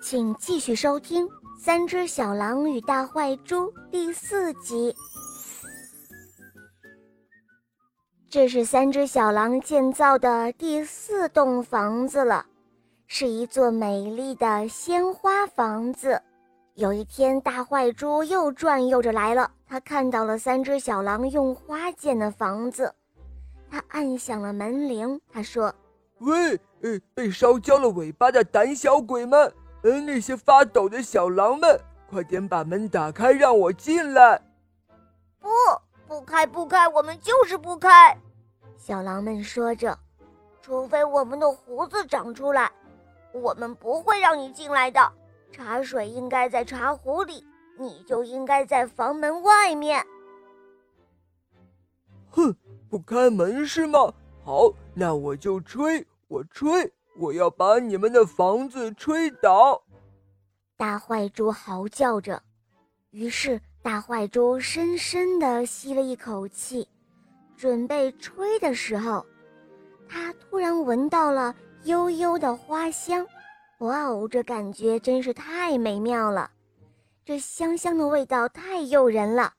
[0.00, 1.26] 请继续收听
[1.58, 4.96] 《三只小狼与大坏猪》第四集。
[8.30, 12.46] 这是三只小狼建造的第四栋房子了，
[13.08, 16.20] 是一座美丽的鲜花房子。
[16.76, 22.90] 有一天，大坏猪又转悠着来了，他看到了三只小狼用花建的房子，
[23.70, 25.74] 他按响了门铃，他说
[26.20, 29.52] ：“喂，呃，被烧焦了尾巴的胆小鬼们！”
[29.82, 34.40] 嗯，那些发抖的小狼们，快点把门打开，让我进来！
[35.38, 35.48] 不，
[36.06, 38.16] 不开，不开，我们就是不开！
[38.76, 39.98] 小狼们说着，
[40.60, 42.70] 除非我们的胡子长出来，
[43.32, 45.00] 我们不会让你进来的。
[45.50, 47.44] 茶水应该在茶壶里，
[47.78, 50.06] 你就应该在房门外面。
[52.30, 52.54] 哼，
[52.88, 54.12] 不开门是吗？
[54.44, 56.92] 好，那我就吹，我吹。
[57.20, 59.82] 我要把你们的房子吹倒！
[60.78, 62.42] 大坏猪嚎叫着。
[63.10, 66.88] 于是，大坏猪深深地吸了一口气，
[67.58, 69.26] 准备吹的时候，
[70.08, 71.54] 他突然闻到了
[71.84, 73.26] 悠悠的花香。
[73.80, 76.50] 哇哦，这感觉真是太美妙了！
[77.22, 79.52] 这香香的味道太诱人了。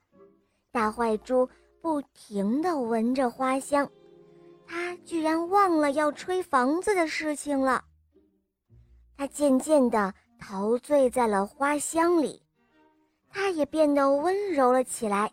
[0.72, 1.48] 大坏猪
[1.80, 3.88] 不停地闻着花香。
[4.66, 7.84] 他居然忘了要吹房子的事情了。
[9.16, 12.42] 他渐渐地陶醉在了花香里，
[13.28, 15.30] 他也变得温柔了起来。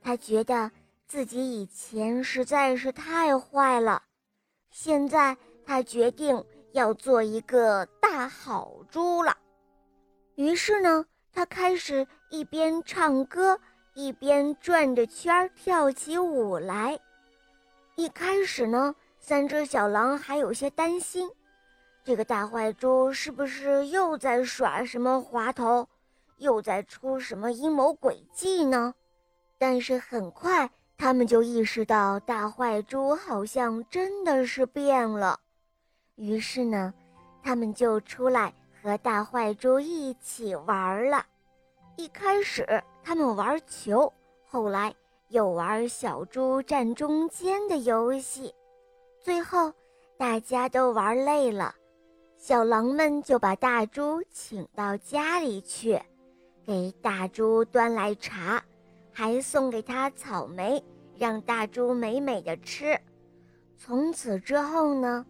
[0.00, 0.70] 他觉得
[1.06, 4.02] 自己以前实在是太坏了，
[4.70, 9.36] 现在他决定要做一个大好猪了。
[10.34, 13.58] 于是呢，他开始一边唱歌，
[13.94, 16.98] 一边转着圈儿跳起舞来。
[17.96, 21.30] 一开始呢，三只小狼还有些担心，
[22.02, 25.88] 这个大坏猪是不是又在耍什么滑头，
[26.38, 28.92] 又在出什么阴谋诡计呢？
[29.58, 35.38] 但是很快，他们就意识到大坏猪好像真的是变了。
[36.16, 36.92] 于是呢，
[37.44, 38.52] 他们就出来
[38.82, 41.24] 和大坏猪一起玩了。
[41.96, 44.12] 一开始，他们玩球，
[44.48, 44.92] 后来。
[45.28, 48.54] 又玩小猪站中间的游戏，
[49.20, 49.72] 最后
[50.16, 51.74] 大家都玩累了，
[52.36, 56.00] 小狼们就把大猪请到家里去，
[56.64, 58.62] 给大猪端来茶，
[59.12, 60.82] 还送给他草莓，
[61.16, 62.98] 让大猪美美的吃。
[63.76, 65.26] 从此之后呢，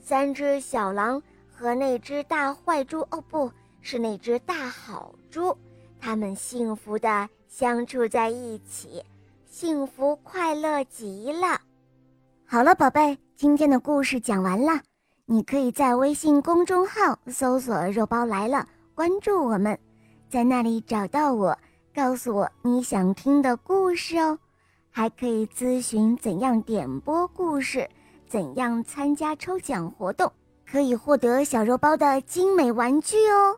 [0.00, 3.50] 三只小狼和那只大坏猪，哦，不
[3.80, 5.56] 是那只大好猪，
[6.00, 9.04] 他们幸福的相处在一起。
[9.56, 11.60] 幸福快乐极了。
[12.44, 14.82] 好了，宝贝，今天的故事讲完了。
[15.26, 18.66] 你可以在微信公众号搜索“肉包来了”，
[18.96, 19.78] 关注我们，
[20.28, 21.56] 在那里找到我，
[21.94, 24.36] 告诉我你想听的故事哦。
[24.90, 27.88] 还可以咨询怎样点播故事，
[28.26, 30.32] 怎样参加抽奖活动，
[30.68, 33.56] 可以获得小肉包的精美玩具哦。